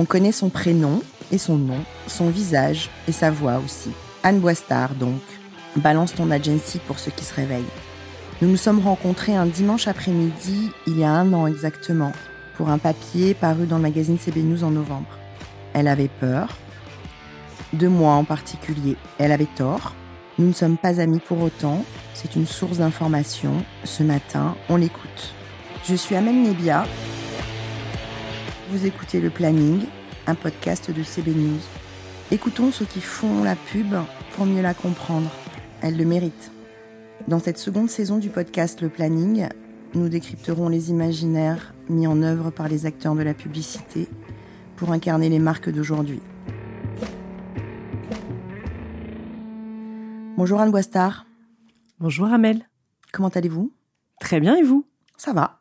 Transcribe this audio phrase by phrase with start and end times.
[0.00, 1.76] On connaît son prénom et son nom,
[2.06, 3.90] son visage et sa voix aussi.
[4.22, 5.20] Anne Boistard, donc.
[5.76, 7.76] Balance ton agency pour ceux qui se réveillent.
[8.40, 12.12] Nous nous sommes rencontrés un dimanche après-midi, il y a un an exactement,
[12.56, 15.18] pour un papier paru dans le magazine CB News en novembre.
[15.74, 16.56] Elle avait peur.
[17.74, 18.96] De moi en particulier.
[19.18, 19.94] Elle avait tort.
[20.38, 21.84] Nous ne sommes pas amis pour autant.
[22.14, 23.52] C'est une source d'information.
[23.84, 25.34] Ce matin, on l'écoute.
[25.86, 26.86] Je suis Amel Nebia.
[28.70, 29.82] Vous écoutez Le Planning,
[30.28, 31.58] un podcast de CB News.
[32.30, 33.96] Écoutons ceux qui font la pub
[34.32, 35.28] pour mieux la comprendre.
[35.82, 36.52] Elle le mérite.
[37.26, 39.48] Dans cette seconde saison du podcast Le Planning,
[39.94, 44.08] nous décrypterons les imaginaires mis en œuvre par les acteurs de la publicité
[44.76, 46.20] pour incarner les marques d'aujourd'hui.
[50.36, 51.26] Bonjour Anne Boistard.
[51.98, 52.68] Bonjour Amel.
[53.12, 53.72] Comment allez-vous?
[54.20, 54.86] Très bien et vous?
[55.16, 55.58] Ça va.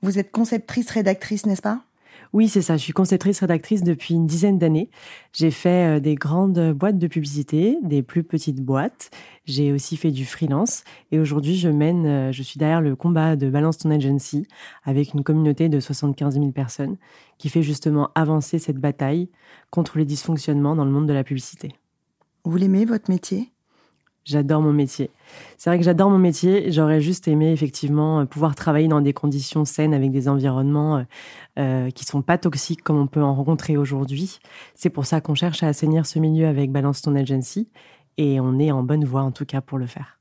[0.00, 1.84] Vous êtes conceptrice rédactrice, n'est-ce pas?
[2.32, 2.78] Oui, c'est ça.
[2.78, 4.88] Je suis conceptrice rédactrice depuis une dizaine d'années.
[5.34, 9.10] J'ai fait euh, des grandes boîtes de publicité, des plus petites boîtes.
[9.44, 10.82] J'ai aussi fait du freelance.
[11.10, 14.46] Et aujourd'hui, je mène, euh, je suis derrière le combat de Balance ton agency
[14.84, 16.96] avec une communauté de 75 000 personnes
[17.36, 19.28] qui fait justement avancer cette bataille
[19.70, 21.74] contre les dysfonctionnements dans le monde de la publicité.
[22.44, 23.51] Vous l'aimez, votre métier?
[24.24, 25.10] J'adore mon métier.
[25.58, 26.70] C'est vrai que j'adore mon métier.
[26.70, 31.02] J'aurais juste aimé effectivement euh, pouvoir travailler dans des conditions saines avec des environnements euh,
[31.58, 34.38] euh, qui sont pas toxiques comme on peut en rencontrer aujourd'hui.
[34.76, 37.68] C'est pour ça qu'on cherche à assainir ce milieu avec Balance ton agency
[38.16, 40.18] et on est en bonne voie en tout cas pour le faire.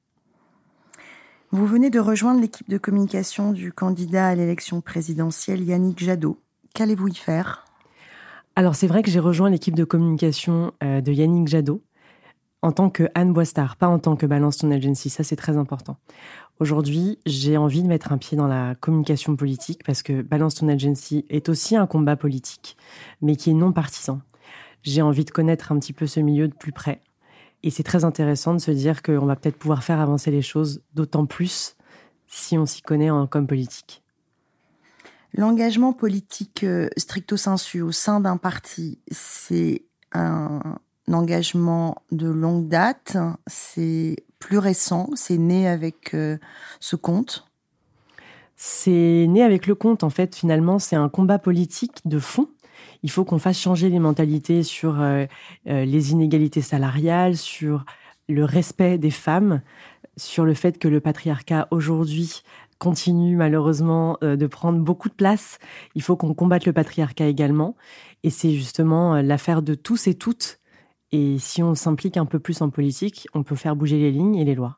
[1.51, 6.39] Vous venez de rejoindre l'équipe de communication du candidat à l'élection présidentielle Yannick Jadot.
[6.73, 7.65] Qu'allez-vous y faire?
[8.55, 11.81] Alors c'est vrai que j'ai rejoint l'équipe de communication de Yannick Jadot
[12.61, 15.09] en tant que Anne Boistard, pas en tant que Balance ton agency.
[15.09, 15.97] Ça, c'est très important.
[16.59, 20.67] Aujourd'hui, j'ai envie de mettre un pied dans la communication politique parce que Balance ton
[20.67, 22.77] agency est aussi un combat politique,
[23.21, 24.21] mais qui est non partisan.
[24.83, 27.01] J'ai envie de connaître un petit peu ce milieu de plus près.
[27.63, 30.81] Et c'est très intéressant de se dire qu'on va peut-être pouvoir faire avancer les choses
[30.93, 31.75] d'autant plus
[32.27, 34.03] si on s'y connaît en comme politique.
[35.33, 40.77] L'engagement politique euh, stricto sensu au sein d'un parti, c'est un,
[41.13, 43.17] engagement de longue date.
[43.47, 45.09] C'est plus récent.
[45.15, 46.37] C'est né avec euh,
[46.79, 47.47] ce compte.
[48.55, 50.03] C'est né avec le compte.
[50.03, 52.49] En fait, finalement, c'est un combat politique de fond.
[53.03, 55.25] Il faut qu'on fasse changer les mentalités sur euh,
[55.67, 57.85] euh, les inégalités salariales, sur
[58.27, 59.61] le respect des femmes,
[60.17, 62.41] sur le fait que le patriarcat aujourd'hui
[62.77, 65.59] continue malheureusement de prendre beaucoup de place.
[65.93, 67.75] Il faut qu'on combatte le patriarcat également.
[68.23, 70.60] Et c'est justement l'affaire de tous et toutes
[71.11, 74.35] et si on s'implique un peu plus en politique, on peut faire bouger les lignes
[74.35, 74.77] et les lois.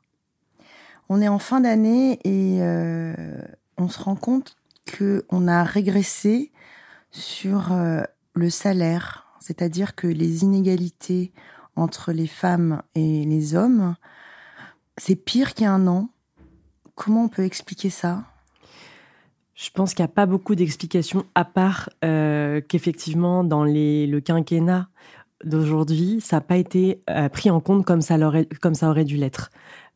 [1.10, 3.14] On est en fin d'année et euh,
[3.78, 4.56] on se rend compte
[4.98, 6.52] qu'on a régressé
[7.12, 8.02] sur euh,
[8.34, 11.32] le salaire, c'est-à-dire que les inégalités
[11.76, 13.96] entre les femmes et les hommes,
[14.98, 16.10] c'est pire qu'il y a un an.
[16.96, 18.24] Comment on peut expliquer ça?
[19.56, 24.20] Je pense qu'il n'y a pas beaucoup d'explications à part euh, qu'effectivement dans les, le
[24.20, 24.90] quinquennat,
[25.46, 28.18] d'aujourd'hui, ça n'a pas été euh, pris en compte comme ça,
[28.62, 29.52] comme ça aurait dû l'être.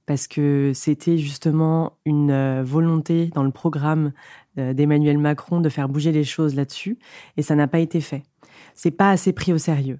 [0.06, 4.14] Parce que c'était justement une euh, volonté dans le programme
[4.58, 6.98] euh, d'Emmanuel Macron de faire bouger les choses là-dessus,
[7.36, 8.24] et ça n'a pas été fait.
[8.74, 10.00] C'est pas assez pris au sérieux.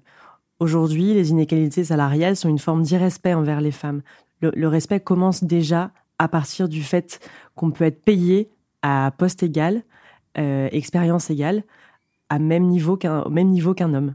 [0.60, 4.02] Aujourd'hui, les inégalités salariales sont une forme d'irrespect envers les femmes.
[4.40, 7.20] Le, respect commence déjà à partir du fait
[7.54, 8.50] qu'on peut être payé
[8.82, 9.82] à poste égal,
[10.36, 11.64] expérience égale,
[12.28, 14.14] à même niveau qu'un, au même niveau qu'un homme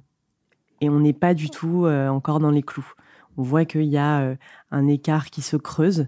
[0.84, 2.94] et on n'est pas du tout euh, encore dans les clous.
[3.38, 4.36] On voit qu'il y a euh,
[4.70, 6.08] un écart qui se creuse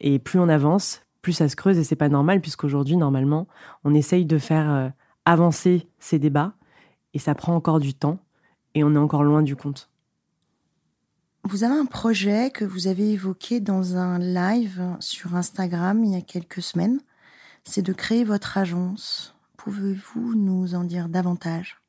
[0.00, 3.48] et plus on avance, plus ça se creuse et c'est pas normal puisqu'aujourd'hui normalement
[3.84, 4.88] on essaye de faire euh,
[5.24, 6.52] avancer ces débats
[7.14, 8.18] et ça prend encore du temps
[8.74, 9.88] et on est encore loin du compte.
[11.44, 16.16] Vous avez un projet que vous avez évoqué dans un live sur Instagram il y
[16.16, 17.00] a quelques semaines,
[17.64, 19.34] c'est de créer votre agence.
[19.56, 21.81] Pouvez-vous nous en dire davantage?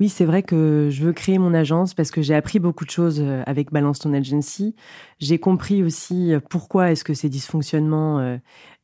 [0.00, 2.90] Oui, c'est vrai que je veux créer mon agence parce que j'ai appris beaucoup de
[2.90, 4.76] choses euh, avec Balance ton agency.
[5.18, 8.36] J'ai compris aussi euh, pourquoi est-ce que ces dysfonctionnements euh,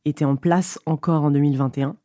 [0.03, 1.95] étaient en place encore en 2021.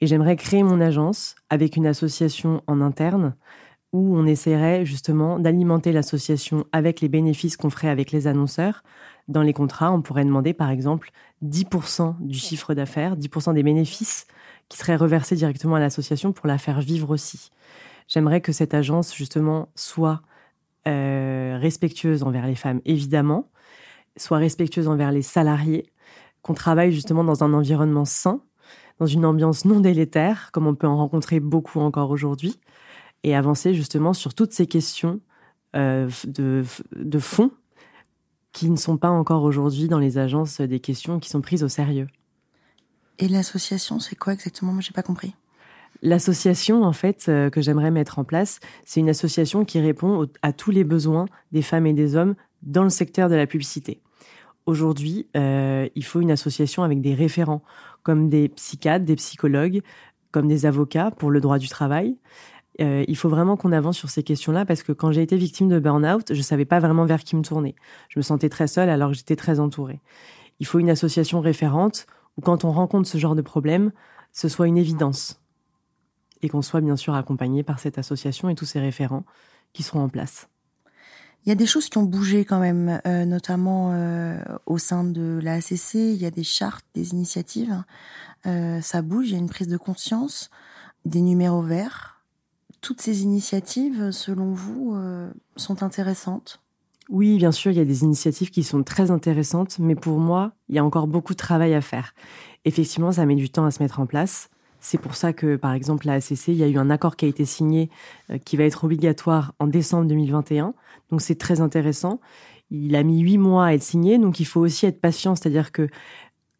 [0.00, 3.36] Et j'aimerais créer mon agence avec une association en interne
[3.92, 8.82] où on essaierait justement d'alimenter l'association avec les bénéfices qu'on ferait avec les annonceurs.
[9.28, 11.10] Dans les contrats, on pourrait demander par exemple
[11.44, 14.26] 10% du chiffre d'affaires, 10% des bénéfices
[14.68, 17.50] qui seraient reversés directement à l'association pour la faire vivre aussi.
[18.08, 20.22] J'aimerais que cette agence, justement, soit
[20.86, 23.50] euh, respectueuse envers les femmes, évidemment,
[24.16, 25.92] soit respectueuse envers les salariés,
[26.42, 28.40] qu'on travaille justement dans un environnement sain,
[28.98, 32.58] dans une ambiance non délétère, comme on peut en rencontrer beaucoup encore aujourd'hui,
[33.22, 35.20] et avancer justement sur toutes ces questions
[35.76, 36.64] euh, de,
[36.96, 37.50] de fond
[38.52, 41.68] qui ne sont pas encore aujourd'hui dans les agences des questions qui sont prises au
[41.68, 42.08] sérieux.
[43.18, 44.72] Et l'association, c'est quoi exactement?
[44.72, 45.34] Moi, j'ai pas compris.
[46.02, 50.52] L'association, en fait, euh, que j'aimerais mettre en place, c'est une association qui répond à
[50.52, 54.00] tous les besoins des femmes et des hommes dans le secteur de la publicité.
[54.66, 57.62] Aujourd'hui, euh, il faut une association avec des référents,
[58.02, 59.82] comme des psychiatres, des psychologues,
[60.30, 62.16] comme des avocats pour le droit du travail.
[62.80, 65.68] Euh, il faut vraiment qu'on avance sur ces questions-là parce que quand j'ai été victime
[65.68, 67.74] de burn-out, je savais pas vraiment vers qui me tourner.
[68.08, 70.00] Je me sentais très seule alors que j'étais très entourée.
[70.60, 72.06] Il faut une association référente
[72.36, 73.90] où quand on rencontre ce genre de problème,
[74.32, 75.40] ce soit une évidence
[76.42, 79.24] et qu'on soit bien sûr accompagné par cette association et tous ces référents
[79.72, 80.48] qui seront en place.
[81.44, 85.04] Il y a des choses qui ont bougé quand même, euh, notamment euh, au sein
[85.04, 85.94] de la ACC.
[85.94, 87.82] Il y a des chartes, des initiatives.
[88.46, 90.50] Euh, ça bouge, il y a une prise de conscience,
[91.04, 92.22] des numéros verts.
[92.80, 94.96] Toutes ces initiatives, selon vous,
[95.56, 96.60] sont intéressantes?
[97.08, 100.52] Oui, bien sûr, il y a des initiatives qui sont très intéressantes, mais pour moi,
[100.68, 102.14] il y a encore beaucoup de travail à faire.
[102.64, 104.48] Effectivement, ça met du temps à se mettre en place.
[104.80, 107.24] C'est pour ça que, par exemple, la ACC, il y a eu un accord qui
[107.24, 107.90] a été signé
[108.30, 110.74] euh, qui va être obligatoire en décembre 2021.
[111.10, 112.20] Donc c'est très intéressant.
[112.70, 115.34] Il a mis huit mois à être signé, donc il faut aussi être patient.
[115.34, 115.88] C'est-à-dire que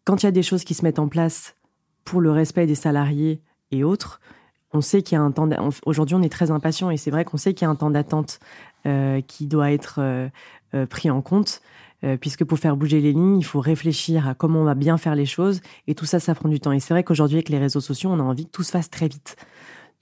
[0.04, 1.56] quand il y a des choses qui se mettent en place
[2.04, 4.20] pour le respect des salariés et autres,
[4.72, 5.48] on sait qu'il y a un temps.
[5.86, 7.90] Aujourd'hui, on est très impatient et c'est vrai qu'on sait qu'il y a un temps
[7.90, 8.40] d'attente
[8.86, 11.60] euh, qui doit être euh, pris en compte.
[12.04, 14.98] Euh, puisque pour faire bouger les lignes, il faut réfléchir à comment on va bien
[14.98, 16.72] faire les choses, et tout ça, ça prend du temps.
[16.72, 18.88] Et c'est vrai qu'aujourd'hui, avec les réseaux sociaux, on a envie que tout se fasse
[18.88, 19.36] très vite.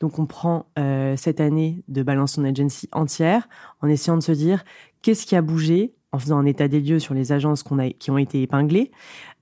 [0.01, 3.49] Donc on prend euh, cette année de Balance son Agency entière
[3.81, 4.63] en essayant de se dire
[5.01, 8.11] qu'est-ce qui a bougé, en faisant un état des lieux sur les agences a, qui
[8.11, 8.91] ont été épinglées,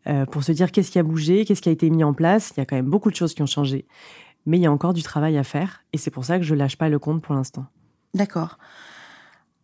[0.07, 2.53] euh, pour se dire qu'est-ce qui a bougé, qu'est-ce qui a été mis en place?
[2.57, 3.87] Il y a quand même beaucoup de choses qui ont changé,
[4.47, 6.55] mais il y a encore du travail à faire, et c'est pour ça que je
[6.55, 7.67] lâche pas le compte pour l'instant.
[8.15, 8.59] D'accord.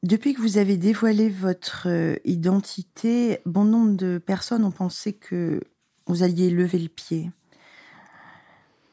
[0.02, 5.61] Depuis que vous avez dévoilé votre euh, identité, bon nombre de personnes ont pensé que
[6.06, 7.31] vous alliez lever le pied.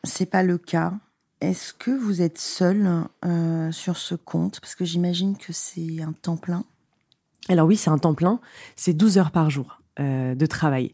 [0.03, 0.93] C'est pas le cas.
[1.39, 4.59] Est-ce que vous êtes seul euh, sur ce compte?
[4.59, 6.65] Parce que j'imagine que c'est un temps plein.
[7.47, 8.41] Alors oui, c'est un temps plein.
[8.75, 10.93] C'est 12 heures par jour euh, de travail.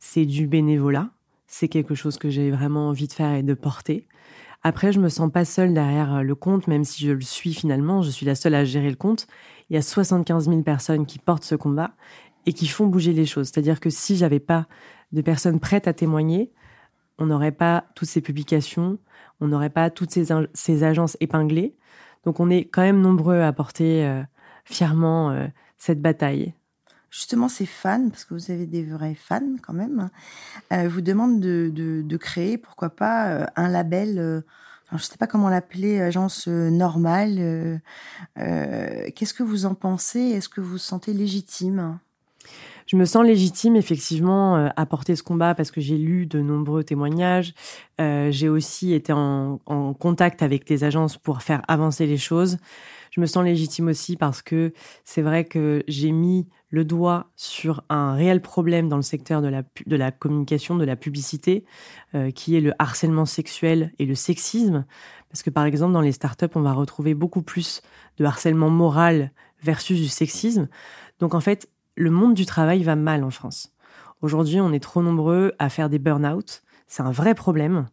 [0.00, 1.10] C'est du bénévolat.
[1.46, 4.08] C'est quelque chose que j'ai vraiment envie de faire et de porter.
[4.66, 7.52] Après, je me sens pas seule derrière euh, le compte, même si je le suis
[7.52, 8.00] finalement.
[8.00, 9.26] Je suis la seule à gérer le compte.
[9.68, 11.90] Il y a 75 000 personnes qui portent ce combat
[12.46, 13.48] et qui font bouger les choses.
[13.48, 14.66] C'est-à-dire que si j'avais pas
[15.12, 16.50] de personnes prêtes à témoigner,
[17.18, 18.98] on n'aurait pas toutes ces publications,
[19.40, 21.76] on n'aurait pas toutes ces, ces, agences épinglées.
[22.24, 24.22] Donc on est quand même nombreux à porter euh,
[24.64, 25.46] fièrement euh,
[25.76, 26.54] cette bataille.
[27.14, 30.10] Justement, ces fans, parce que vous avez des vrais fans quand même,
[30.72, 34.40] euh, vous demandent de, de, créer, pourquoi pas, euh, un label, euh,
[34.90, 37.80] je ne sais pas comment l'appeler, agence normale.
[38.36, 40.18] Qu'est-ce que vous en pensez?
[40.18, 42.00] Est-ce que vous vous sentez légitime?
[42.86, 46.84] Je me sens légitime effectivement à porter ce combat parce que j'ai lu de nombreux
[46.84, 47.54] témoignages.
[47.98, 52.58] J'ai aussi été en, en, contact avec des agences pour faire avancer les choses.
[53.10, 54.72] Je me sens légitime aussi parce que
[55.04, 59.48] c'est vrai que j'ai mis le doigt sur un réel problème dans le secteur de
[59.96, 61.64] la, communication, de la publicité,
[62.16, 64.84] euh, qui est le harcèlement sexuel et le sexisme.
[65.30, 67.80] Parce que par exemple, dans les startups, on va retrouver beaucoup plus
[68.18, 69.30] de harcèlement moral
[69.62, 70.68] versus du sexisme.
[71.20, 73.72] Donc en fait, le monde du travail va mal en France.
[74.20, 76.64] Aujourd'hui, on est trop nombreux à faire des burn-out.
[76.88, 77.86] C'est un vrai problème.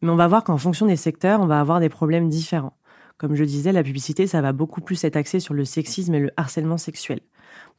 [0.00, 2.78] Mais on va voir qu'en fonction des secteurs, on va avoir des problèmes différents.
[3.18, 6.18] Comme je disais, la publicité, ça va beaucoup plus être axé sur le sexisme et
[6.18, 7.20] le harcèlement sexuel.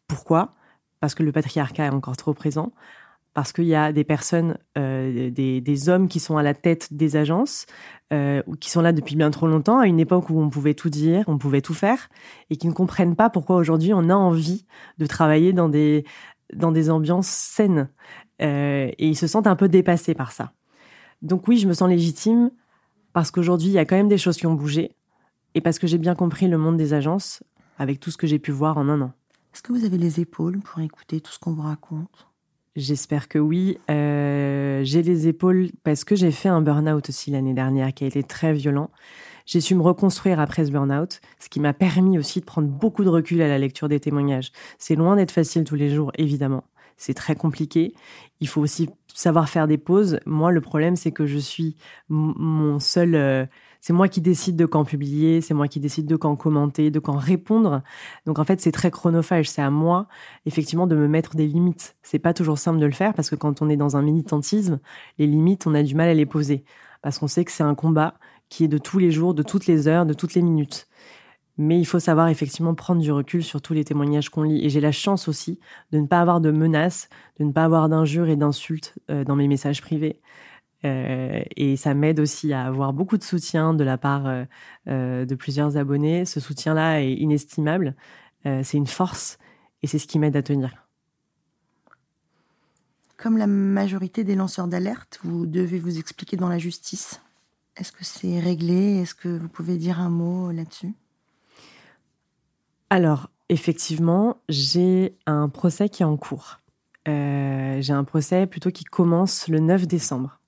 [0.08, 0.54] Pourquoi?
[1.00, 2.72] Parce que le patriarcat est encore trop présent,
[3.34, 7.16] parce qu'il y a des personnes, euh, des, hommes qui sont à la tête des
[7.16, 7.66] agences,
[8.12, 10.90] euh, qui sont là depuis bien trop longtemps, à une époque où on pouvait tout
[10.90, 12.10] dire, on pouvait tout faire,
[12.50, 14.66] et qui ne comprennent pas pourquoi aujourd'hui on a envie
[15.00, 16.06] de travailler dans des,
[16.54, 17.90] dans des ambiances saines.
[18.42, 20.54] Euh, et ils se sentent un peu dépassés par ça.
[21.22, 22.52] Donc oui, je me sens légitime
[23.14, 24.96] parce qu'aujourd'hui, il y a quand même des choses qui ont bougé,
[25.56, 27.44] et parce que j'ai bien compris le monde des agences
[27.80, 29.14] avec tout ce que j'ai pu voir en un an.
[29.54, 32.28] Est-ce que vous avez les épaules pour écouter tout ce qu'on vous raconte?
[32.76, 33.78] J'espère que oui.
[33.92, 38.08] Euh, j'ai les épaules parce que j'ai fait un burn-out aussi l'année dernière qui a
[38.08, 38.90] été très violent.
[39.46, 43.04] J'ai su me reconstruire après ce burn-out, ce qui m'a permis aussi de prendre beaucoup
[43.04, 44.52] de recul à la lecture des témoignages.
[44.80, 46.64] C'est loin d'être facile tous les jours, évidemment.
[46.98, 47.94] C'est très compliqué.
[48.40, 50.20] Il faut aussi savoir faire des pauses.
[50.26, 51.76] Moi, le problème, c'est que je suis
[52.10, 53.14] mon seul...
[53.14, 53.46] Euh,
[53.84, 57.00] c'est moi qui décide de quand publier, c'est moi qui décide de quand commenter, de
[57.00, 57.82] quand répondre.
[58.26, 59.50] Donc en fait, c'est très chronophage.
[59.50, 60.08] C'est à moi,
[60.46, 61.98] effectivement, de me mettre des limites.
[62.02, 64.80] C'est pas toujours simple de le faire parce que quand on est dans un militantisme,
[65.18, 66.64] les limites, on a du mal à les poser
[67.02, 68.14] parce qu'on sait que c'est un combat
[68.48, 70.88] qui est de tous les jours, de toutes les heures, de toutes les minutes.
[71.58, 74.66] Mais il faut savoir effectivement prendre du recul sur tous les témoignages qu'on lit.
[74.66, 75.60] Et j'ai la chance aussi
[75.92, 79.36] de ne pas avoir de menaces, de ne pas avoir d'injures et d'insultes euh, dans
[79.36, 80.22] mes messages privés.
[80.86, 84.46] Euh, et ça m'aide aussi à avoir beaucoup de soutien de la part
[84.88, 86.26] euh, de plusieurs abonnés.
[86.26, 87.96] Ce soutien-là est inestimable.
[88.44, 89.38] c'est une force
[89.82, 90.84] et c'est ce qui m'aide à tenir.
[93.18, 97.22] Comme la majorité des lanceurs d'alerte, vous devez vous expliquer dans la justice.
[97.78, 98.98] Est-ce que c'est réglé?
[98.98, 100.94] Est-ce que vous pouvez dire un mot là-dessus?
[102.90, 106.60] Alors, effectivement, j'ai un procès qui est en cours.
[107.08, 110.40] Euh, j'ai un procès plutôt qui commence le 9 décembre.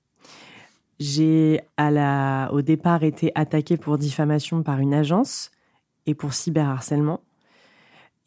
[1.00, 5.52] J'ai au départ été attaquée pour diffamation par une agence
[6.06, 7.22] et pour cyberharcèlement.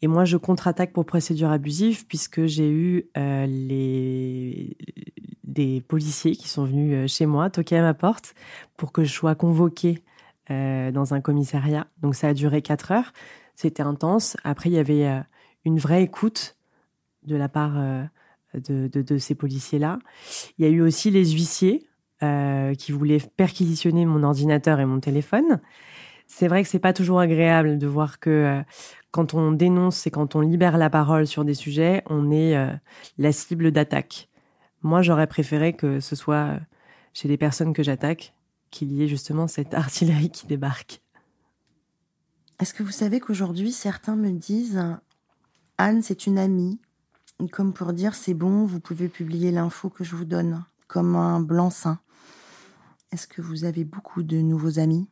[0.01, 3.45] Et moi, je contre-attaque pour procédure abusive puisque j'ai eu euh,
[5.43, 8.33] des policiers qui sont venus euh, chez moi, toquer à ma porte
[8.77, 10.03] pour que je sois convoquée
[10.49, 11.85] dans un commissariat.
[12.01, 13.13] Donc ça a duré quatre heures.
[13.59, 14.37] C'était intense.
[14.45, 15.19] Après, il y avait euh,
[15.65, 16.55] une vraie écoute
[17.23, 18.05] de la part euh,
[18.53, 19.99] de, ces policiers-là.
[20.57, 21.88] Il y a eu aussi les huissiers
[22.23, 25.59] euh, qui voulaient perquisitionner mon ordinateur et mon téléphone.
[26.27, 28.61] C'est vrai que c'est pas toujours agréable de voir que
[29.09, 32.55] quand on dénonce et quand on libère la parole sur des sujets, on est
[33.17, 34.29] la cible d'attaque.
[34.83, 36.59] Moi, j'aurais préféré que ce soit
[37.13, 38.35] chez les personnes que j'attaque
[38.71, 41.01] qu'il y ait justement cette artillerie qui débarque.
[42.59, 44.83] Est-ce que vous savez qu'aujourd'hui, certains me disent
[45.77, 46.79] Anne, c'est une amie,
[47.51, 51.39] comme pour dire c'est bon, vous pouvez publier l'info que je vous donne, comme un
[51.39, 51.99] blanc-seing.
[53.11, 55.07] Est-ce que vous avez beaucoup de nouveaux amis?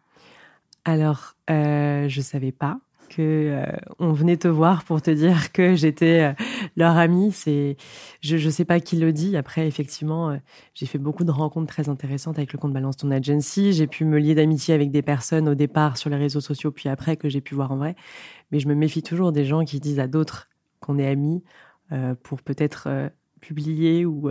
[0.85, 3.65] Alors, euh, je savais pas que euh,
[3.99, 6.43] on venait te voir pour te dire que j'étais euh,
[6.75, 7.31] leur amie.
[7.31, 7.75] C'est,
[8.21, 9.35] je ne sais pas qui le dit.
[9.35, 10.39] Après, effectivement,
[10.75, 13.73] j'ai fait beaucoup de rencontres très intéressantes avec le compte Balance Ton Agency.
[13.73, 16.89] J'ai pu me lier d'amitié avec des personnes au départ sur les réseaux sociaux, puis
[16.89, 17.95] après que j'ai pu voir en vrai.
[18.51, 20.49] Mais je me méfie toujours des gens qui disent à d'autres
[20.79, 21.43] qu'on est amis
[22.21, 23.09] pour peut-être
[23.41, 24.29] publier ou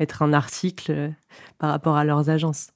[0.00, 1.12] mettre un article
[1.58, 2.72] par rapport à leurs agences.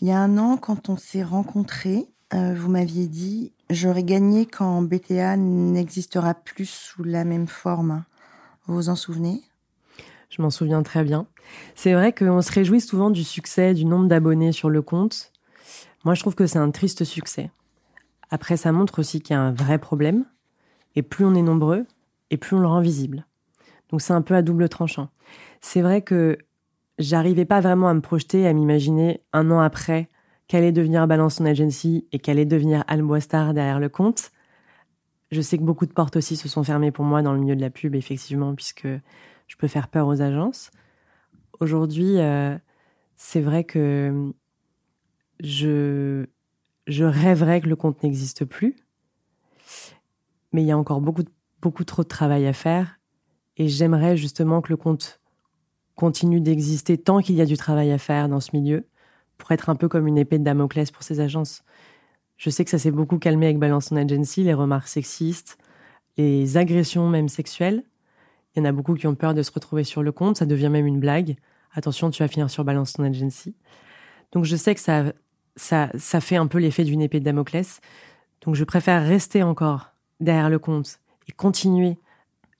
[0.00, 4.80] Il y a un an, quand on s'est rencontrés, vous m'aviez dit J'aurais gagné quand
[4.82, 8.04] BTA n'existera plus sous la même forme.
[8.66, 9.42] Vous vous en souvenez?
[10.30, 11.26] Je m'en souviens très bien.
[11.74, 15.32] C'est vrai qu'on se réjouit souvent du succès, du nombre d'abonnés sur le compte.
[16.04, 17.50] Moi, je trouve que c'est un triste succès.
[18.30, 20.24] Après, ça montre aussi qu'il y a un vrai problème.
[20.94, 21.86] Et plus on est nombreux,
[22.30, 23.26] et plus on le rend visible.
[23.90, 25.08] Donc c'est un peu à double tranchant.
[25.60, 26.38] C'est vrai que
[26.98, 30.08] j'arrivais pas vraiment à me projeter, à m'imaginer un an après
[30.48, 34.30] qu'allait devenir Balance son agency et qu'allait devenir Almoistar derrière le compte.
[35.30, 37.54] Je sais que beaucoup de portes aussi se sont fermées pour moi dans le milieu
[37.54, 38.88] de la pub, effectivement, puisque
[39.46, 40.70] je peux faire peur aux agences.
[41.60, 42.56] Aujourd'hui, euh,
[43.16, 44.32] c'est vrai que
[45.40, 46.24] je,
[46.86, 48.76] je rêverais que le compte n'existe plus,
[50.52, 51.24] mais il y a encore beaucoup,
[51.60, 52.98] beaucoup trop de travail à faire,
[53.58, 55.20] et j'aimerais justement que le compte
[55.98, 58.86] continue d'exister tant qu'il y a du travail à faire dans ce milieu
[59.36, 61.64] pour être un peu comme une épée de Damoclès pour ces agences.
[62.36, 65.58] Je sais que ça s'est beaucoup calmé avec Balance on Agency, les remarques sexistes,
[66.16, 67.82] les agressions même sexuelles.
[68.54, 70.46] Il y en a beaucoup qui ont peur de se retrouver sur le compte, ça
[70.46, 71.36] devient même une blague.
[71.74, 73.56] Attention, tu vas finir sur Balance ton agency.
[74.30, 75.12] Donc je sais que ça,
[75.56, 77.80] ça, ça fait un peu l'effet d'une épée de Damoclès.
[78.42, 79.90] Donc je préfère rester encore
[80.20, 81.98] derrière le compte et continuer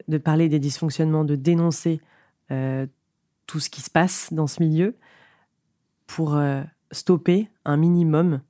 [0.08, 2.00] de parler des dysfonctionnements, de dénoncer
[2.50, 2.86] euh,
[3.48, 4.94] tout ce qui se passe dans ce milieu,
[6.06, 6.62] pour euh,
[6.92, 8.40] stopper un minimum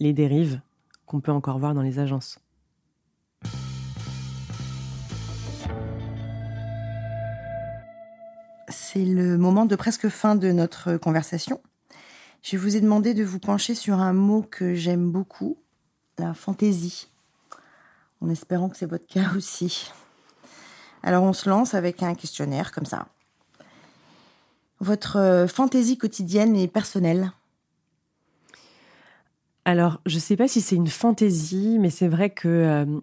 [0.00, 0.60] les dérives
[1.06, 2.38] qu'on peut encore voir dans les agences.
[8.68, 11.60] C'est le moment de presque fin de notre conversation.
[12.42, 15.58] Je vous ai demandé de vous pencher sur un mot que j'aime beaucoup,
[16.18, 17.08] la fantaisie,
[18.20, 19.90] en espérant que c'est votre cas aussi.
[21.02, 23.08] Alors on se lance avec un questionnaire comme ça
[24.84, 27.32] votre euh, fantaisie quotidienne et personnelle?
[29.64, 33.00] Alors, je ne sais pas si c'est une fantaisie, mais c'est vrai que euh,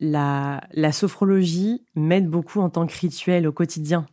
[0.00, 4.06] la, sophrologie m'aide beaucoup en tant que rituel au quotidien.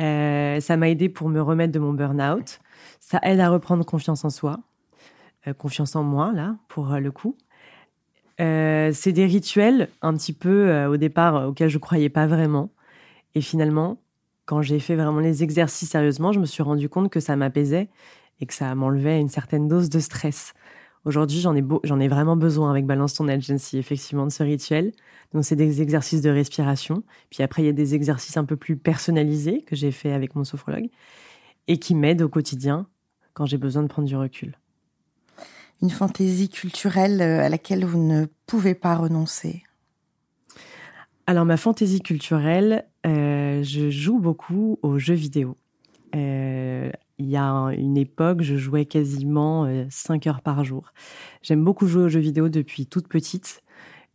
[0.00, 2.58] Euh, ça m'a aidé pour me remettre de mon burn-out.
[2.98, 4.58] Ça aide à reprendre confiance en soi,
[5.56, 7.36] confiance en moi, là, pour le coup.
[8.38, 12.70] c'est des rituels un petit peu au départ auxquels je croyais pas vraiment.
[13.36, 13.98] Et finalement,
[14.46, 17.88] quand j'ai fait vraiment les exercices sérieusement, je me suis rendu compte que ça m'apaisait
[18.40, 20.54] et que ça m'enlevait une certaine dose de stress.
[21.04, 24.92] Aujourd'hui, j'en ai, j'en ai vraiment besoin avec Balance ton agency, effectivement, de ce rituel.
[25.32, 27.02] Donc, c'est des exercices de respiration.
[27.30, 30.34] Puis après, il y a des exercices un peu plus personnalisés que j'ai fait avec
[30.34, 30.88] mon sophrologue
[31.68, 32.86] et qui m'aident au quotidien
[33.34, 34.56] quand j'ai besoin de prendre du recul.
[35.82, 39.62] une fantaisie culturelle à laquelle vous ne pouvez pas renoncer?
[41.26, 45.56] Alors ma fantaisie culturelle, je joue beaucoup aux jeux vidéo.
[46.12, 50.92] il y a une époque, je jouais quasiment 5 heures par jour.
[51.42, 53.62] J'aime beaucoup jouer aux jeux vidéo depuis toute petite.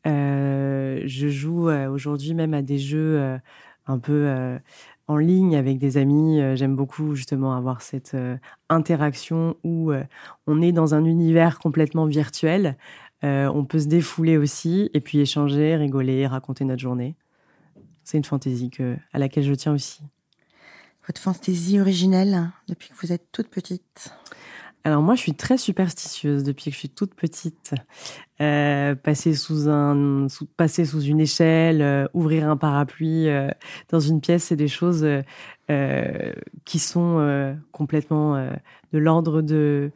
[0.08, 3.38] Euh, je joue euh, aujourd'hui même à des jeux euh,
[3.88, 4.30] un peu
[5.08, 6.40] en ligne avec des amis.
[6.56, 8.16] J'aime beaucoup justement avoir cette
[8.70, 9.92] interaction où
[10.46, 12.78] on est dans un univers complètement virtuel.
[13.24, 17.16] on peut se défouler aussi et puis échanger, rigoler, raconter notre journée.
[18.10, 20.02] C'est une fantaisie que, à laquelle je tiens aussi.
[21.06, 24.12] Votre fantaisie originelle depuis que vous êtes toute petite
[24.86, 27.74] alors moi, je suis très superstitieuse depuis que je suis toute petite.
[28.40, 33.50] Euh, passer sous un, passer sous une échelle, euh, ouvrir un parapluie euh,
[33.90, 35.06] dans une pièce, c'est des choses
[36.64, 38.36] qui sont complètement
[38.94, 39.92] de l'ordre de,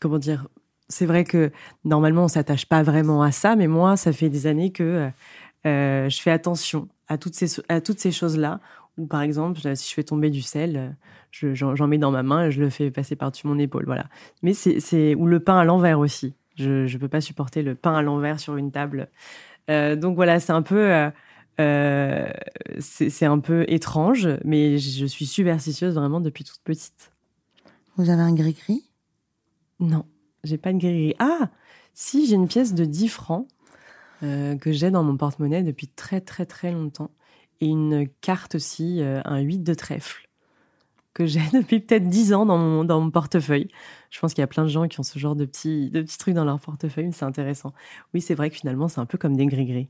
[0.00, 0.48] comment dire.
[0.88, 1.52] C'est vrai que
[1.84, 5.08] normalement, on s'attache pas vraiment à ça, mais moi, ça fait des années que
[5.64, 8.60] je fais attention à toutes ces à toutes ces choses là
[8.96, 10.96] ou par exemple, si je fais tomber du sel,
[11.32, 13.84] j'en mets dans ma main et je le fais passer par-dessus mon épaule.
[13.86, 14.06] Voilà.
[14.42, 16.34] Mais c'est ou le pain à l'envers aussi.
[16.56, 19.08] Je ne peux pas supporter le pain à l'envers sur une table.
[19.70, 21.10] Euh, donc voilà, c'est un peu euh,
[21.60, 22.30] euh,
[22.78, 27.12] c'est un peu étrange, mais je suis superstitieuse vraiment depuis toute petite.
[27.96, 28.84] Vous avez un gris-gris?
[29.80, 30.04] Non,
[30.44, 31.14] j'ai pas de gris-gris.
[31.18, 31.50] Ah,
[31.94, 33.48] si j'ai une pièce de 10 francs
[34.56, 37.10] que j'ai dans mon porte-monnaie depuis très très très longtemps
[37.60, 40.28] et une carte aussi, euh, un 8 de trèfle,
[41.12, 43.68] que j'ai depuis peut-être 10 ans dans mon, dans mon portefeuille.
[44.10, 46.02] Je pense qu'il y a plein de gens qui ont ce genre de petits, de
[46.02, 47.72] petits trucs dans leur portefeuille, c'est intéressant.
[48.12, 49.88] Oui, c'est vrai que finalement, c'est un peu comme des gris-gris.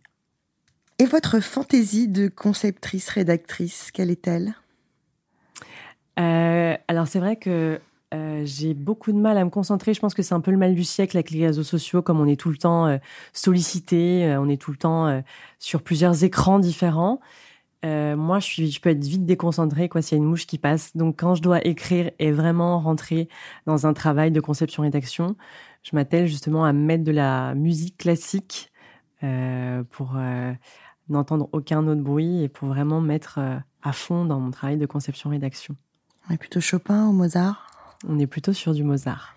[0.99, 4.55] Et votre fantaisie de conceptrice, rédactrice, quelle est-elle?
[6.21, 7.81] Euh, Alors, c'est vrai que
[8.15, 9.95] euh, j'ai beaucoup de mal à me concentrer.
[9.95, 12.21] Je pense que c'est un peu le mal du siècle avec les réseaux sociaux, comme
[12.21, 12.99] on est tout le temps
[13.33, 15.23] sollicité, on est tout le temps
[15.59, 17.21] sur plusieurs écrans différents.
[17.85, 20.97] Euh, moi, je, peux être vite déconcentrée quoi s'il y a une mouche qui passe.
[20.97, 23.29] Donc, quand je dois écrire et vraiment rentrer
[23.67, 25.37] dans un travail de conception-rédaction,
[25.83, 28.73] je m'attelle justement à mettre de la musique classique
[29.23, 30.53] euh, pour euh,
[31.11, 33.39] n'entendre aucun autre bruit et pour vraiment mettre
[33.83, 35.77] à fond dans mon travail de conception-rédaction.
[36.31, 37.74] On est plutôt Chopin ou Mozart?
[38.09, 39.37] On est plutôt sur du Mozart.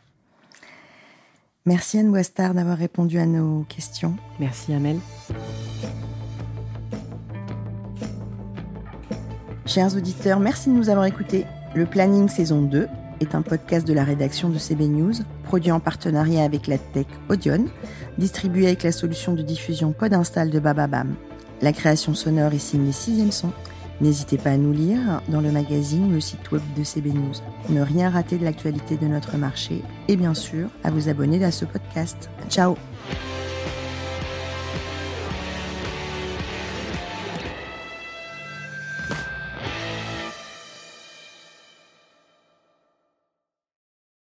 [1.66, 4.16] Merci Anne Boistard d'avoir répondu à nos questions.
[4.40, 5.00] Merci Amel.
[9.66, 11.46] Chers auditeurs, merci de nous avoir écoutés.
[11.76, 12.88] Le Planning saison 2
[13.20, 17.08] est un podcast de la rédaction de CB News, produit en partenariat avec la tech
[17.30, 17.66] Audion,
[18.18, 21.16] distribué avec la solution de diffusion Podinstall de Bababam.
[21.62, 23.52] La création sonore est signée Sixième Son.
[24.02, 27.34] N'hésitez pas à nous lire dans le magazine ou le site web de CB News.
[27.70, 31.52] Ne rien rater de l'actualité de notre marché et bien sûr à vous abonner à
[31.52, 32.30] ce podcast.
[32.50, 32.76] Ciao